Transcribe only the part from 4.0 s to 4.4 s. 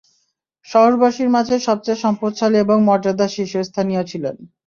ছিলেন।